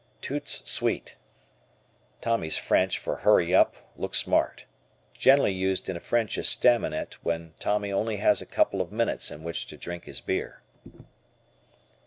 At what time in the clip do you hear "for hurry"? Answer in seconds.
2.97-3.53